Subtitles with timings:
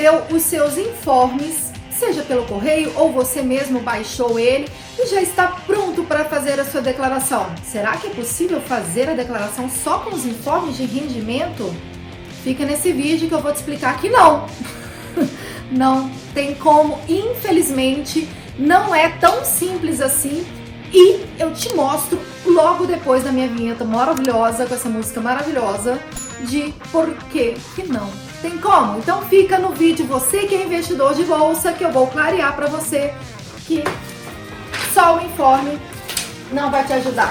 [0.00, 4.66] recebeu os seus informes, seja pelo correio ou você mesmo baixou ele
[4.98, 7.46] e já está pronto para fazer a sua declaração.
[7.62, 11.74] Será que é possível fazer a declaração só com os informes de rendimento?
[12.42, 14.46] Fica nesse vídeo que eu vou te explicar que não.
[15.70, 18.26] não tem como, infelizmente,
[18.58, 20.46] não é tão simples assim.
[20.92, 26.00] E eu te mostro logo depois da minha vinheta maravilhosa, com essa música maravilhosa,
[26.48, 28.98] de por que que não tem como.
[28.98, 32.66] Então fica no vídeo, você que é investidor de bolsa, que eu vou clarear para
[32.66, 33.14] você
[33.66, 33.84] que
[34.92, 35.78] só o informe
[36.52, 37.30] não vai te ajudar.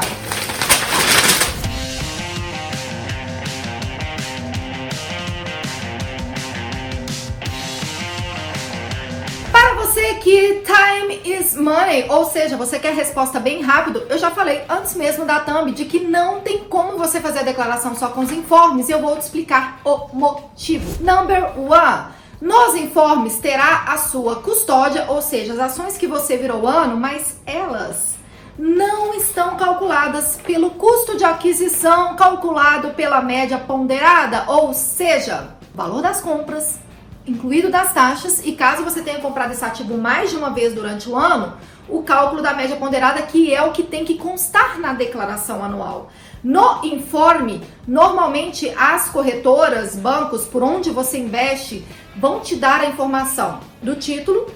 [10.19, 14.95] Que time is money, ou seja, você quer resposta bem rápido, eu já falei antes
[14.95, 18.31] mesmo da thumb de que não tem como você fazer a declaração só com os
[18.31, 21.03] informes e eu vou te explicar o motivo.
[21.03, 22.19] Number one.
[22.41, 27.35] Nos informes terá a sua custódia, ou seja, as ações que você virou ano, mas
[27.45, 28.15] elas
[28.57, 36.21] não estão calculadas pelo custo de aquisição calculado pela média ponderada, ou seja, valor das
[36.21, 36.79] compras
[37.25, 41.09] incluído das taxas, e caso você tenha comprado esse ativo mais de uma vez durante
[41.09, 41.53] o ano,
[41.87, 46.09] o cálculo da média ponderada, que é o que tem que constar na declaração anual.
[46.43, 53.59] No informe, normalmente as corretoras, bancos por onde você investe, vão te dar a informação
[53.81, 54.47] do título,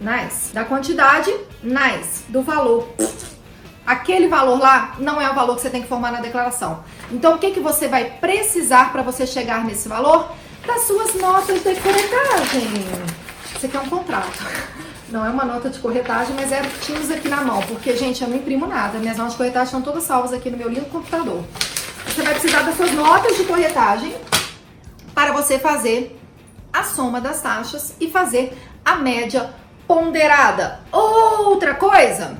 [0.00, 2.88] nice, da quantidade, nice, do valor.
[3.84, 6.84] Aquele valor lá não é o valor que você tem que formar na declaração.
[7.10, 10.30] Então, o que, que você vai precisar para você chegar nesse valor?
[10.68, 12.68] Das suas notas de corretagem.
[13.56, 14.44] Isso aqui é um contrato.
[15.08, 18.28] Não é uma nota de corretagem, mas é tínhamos aqui na mão, porque, gente, eu
[18.28, 18.98] não imprimo nada.
[18.98, 21.42] Minhas notas de corretagem estão todas salvas aqui no meu lindo computador.
[22.06, 24.14] Você vai precisar das suas notas de corretagem
[25.14, 26.20] para você fazer
[26.70, 28.52] a soma das taxas e fazer
[28.84, 29.54] a média
[29.86, 30.80] ponderada.
[30.92, 32.36] Outra coisa,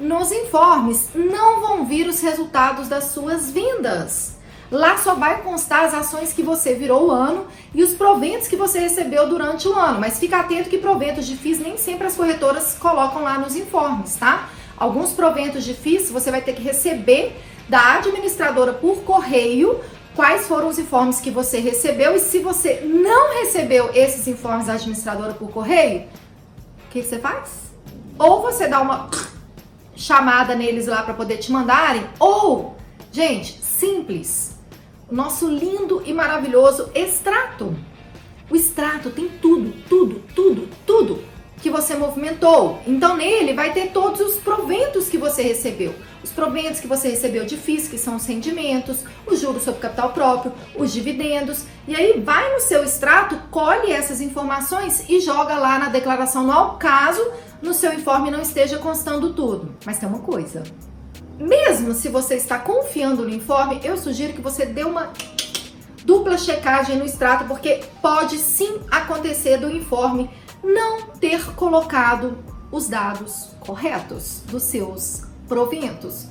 [0.00, 4.35] nos informes não vão vir os resultados das suas vendas.
[4.70, 8.56] Lá só vai constar as ações que você virou o ano e os proventos que
[8.56, 10.00] você recebeu durante o ano.
[10.00, 14.16] Mas fica atento que proventos de FIIs nem sempre as corretoras colocam lá nos informes,
[14.16, 14.48] tá?
[14.76, 17.36] Alguns proventos de FIIs você vai ter que receber
[17.68, 19.80] da administradora por correio
[20.16, 24.72] quais foram os informes que você recebeu e se você não recebeu esses informes da
[24.72, 26.06] administradora por correio,
[26.86, 27.66] o que você faz?
[28.18, 29.10] Ou você dá uma
[29.94, 32.76] chamada neles lá para poder te mandarem, ou,
[33.12, 34.55] gente, simples
[35.10, 37.74] nosso lindo e maravilhoso extrato.
[38.50, 42.80] O extrato tem tudo, tudo, tudo, tudo que você movimentou.
[42.86, 45.94] Então nele vai ter todos os proventos que você recebeu.
[46.22, 50.12] Os proventos que você recebeu de FIIs, que são os rendimentos, os juros sobre capital
[50.12, 51.64] próprio, os dividendos.
[51.88, 56.76] E aí vai no seu extrato, colhe essas informações e joga lá na declaração anual,
[56.78, 57.24] caso
[57.62, 59.74] no seu informe não esteja constando tudo.
[59.84, 60.62] Mas tem uma coisa,
[61.38, 65.12] mesmo se você está confiando no informe, eu sugiro que você dê uma
[66.04, 70.30] dupla checagem no extrato, porque pode sim acontecer do informe
[70.62, 72.38] não ter colocado
[72.70, 76.26] os dados corretos dos seus proventos.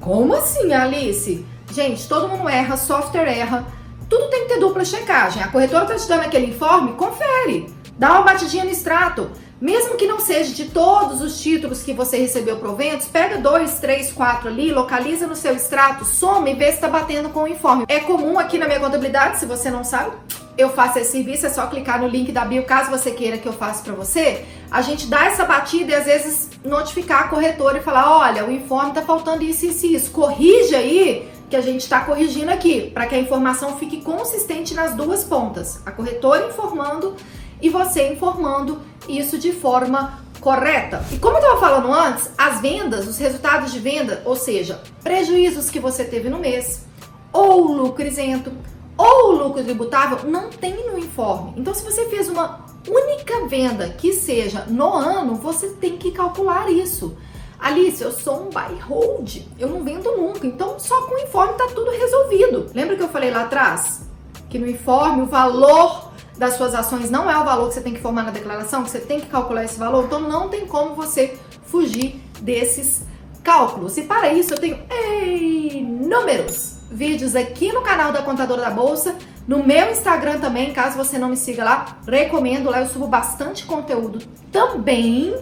[0.00, 1.44] Como assim, Alice?
[1.72, 3.66] Gente, todo mundo erra, software erra,
[4.08, 5.42] tudo tem que ter dupla checagem.
[5.42, 7.66] A corretora está te dando aquele informe, confere,
[7.98, 9.30] dá uma batidinha no extrato.
[9.60, 14.12] Mesmo que não seja de todos os títulos que você recebeu proventos, pega dois, três,
[14.12, 17.86] quatro ali, localiza no seu extrato, soma e vê se está batendo com o informe.
[17.88, 20.12] É comum aqui na minha contabilidade, se você não sabe,
[20.58, 23.48] eu faço esse serviço, é só clicar no link da bio, caso você queira que
[23.48, 24.44] eu faça para você.
[24.70, 28.52] A gente dá essa batida e às vezes notificar a corretora e falar: olha, o
[28.52, 30.10] informe tá faltando isso, isso, isso.
[30.10, 34.94] Corrige aí que a gente está corrigindo aqui, para que a informação fique consistente nas
[34.94, 35.80] duas pontas.
[35.86, 37.14] A corretora informando
[37.60, 41.04] e você informando isso de forma correta.
[41.10, 45.70] E como eu estava falando antes, as vendas, os resultados de venda, ou seja, prejuízos
[45.70, 46.86] que você teve no mês,
[47.32, 48.52] ou lucro isento,
[48.96, 51.52] ou lucro tributável, não tem no informe.
[51.56, 56.70] Então, se você fez uma única venda que seja no ano, você tem que calcular
[56.70, 57.16] isso.
[57.58, 61.54] Alice, eu sou um buy hold, eu não vendo nunca, então só com o informe
[61.54, 62.66] tá tudo resolvido.
[62.74, 64.02] Lembra que eu falei lá atrás?
[64.48, 66.05] Que no informe o valor
[66.38, 68.90] das suas ações não é o valor que você tem que formar na declaração, que
[68.90, 73.02] você tem que calcular esse valor, então não tem como você fugir desses
[73.42, 73.96] cálculos.
[73.96, 74.78] E para isso eu tenho
[75.22, 79.16] inúmeros vídeos aqui no canal da Contadora da Bolsa,
[79.46, 83.64] no meu Instagram também, caso você não me siga lá, recomendo, lá eu subo bastante
[83.64, 84.18] conteúdo
[84.50, 85.34] também.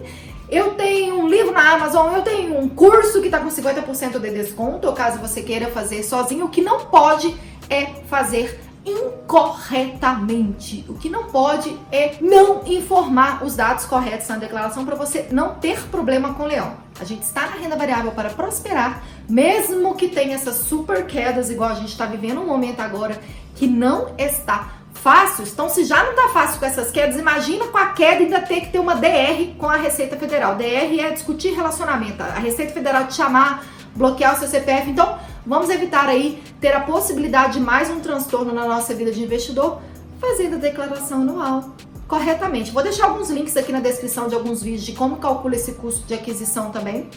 [0.47, 4.29] Eu tenho um livro na Amazon, eu tenho um curso que está com 50% de
[4.29, 7.35] desconto, caso você queira fazer sozinho, o que não pode
[7.67, 10.85] é fazer incorretamente.
[10.87, 15.55] O que não pode é não informar os dados corretos na declaração para você não
[15.55, 16.73] ter problema com o leão.
[16.99, 21.71] A gente está na renda variável para prosperar, mesmo que tenha essas super quedas, igual
[21.71, 23.19] a gente está vivendo um momento agora
[23.55, 25.45] que não está fácil.
[25.45, 28.61] Então, se já não tá fácil com essas quedas, imagina com a queda ainda ter
[28.61, 30.55] que ter uma DR com a Receita Federal.
[30.55, 32.23] DR é discutir relacionamento.
[32.23, 33.63] A Receita Federal te chamar,
[33.95, 34.89] bloquear o seu CPF.
[34.89, 39.23] Então, vamos evitar aí ter a possibilidade de mais um transtorno na nossa vida de
[39.23, 39.81] investidor
[40.19, 41.75] fazendo a declaração anual
[42.07, 42.71] corretamente.
[42.71, 46.05] Vou deixar alguns links aqui na descrição de alguns vídeos de como calcula esse custo
[46.05, 47.09] de aquisição também,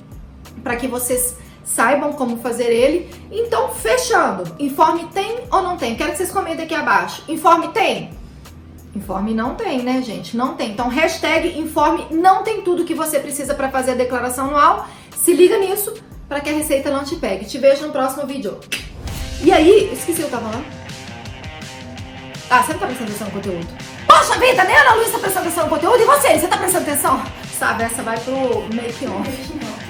[0.63, 3.11] para que vocês saibam como fazer ele.
[3.31, 5.95] Então, fechando, informe tem ou não tem?
[5.97, 7.23] Quero que vocês comentem aqui abaixo.
[7.29, 8.11] Informe tem?
[8.95, 10.37] Informe não tem, né, gente?
[10.37, 10.73] Não tem.
[10.73, 14.89] Então, hashtag informe não tem tudo que você precisa para fazer a declaração anual.
[15.15, 15.93] Se liga nisso
[16.29, 17.47] para que a receita não te pegue.
[17.47, 18.59] Te vejo no próximo vídeo.
[19.43, 20.67] E aí, esqueci o que eu tava falando.
[22.51, 23.67] Ah, você não tá prestando atenção no conteúdo.
[24.07, 26.03] Poxa vida, nem a Ana Luísa tá prestando atenção no conteúdo.
[26.03, 27.23] E você, você tá prestando atenção?
[27.59, 29.31] Sabe, essa vai pro make-off.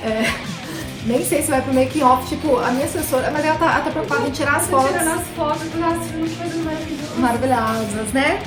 [0.05, 0.59] É.
[1.07, 3.81] Nem sei se vai pro make off, tipo, a minha assessora, mas ela tá, ela
[3.81, 4.91] tá preocupada em tirar as fotos.
[4.91, 7.19] Tirando as fotos do nosso filme, coisas maravilhosas.
[7.19, 8.43] Maravilhosas, né?